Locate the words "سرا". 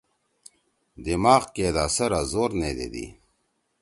1.95-2.21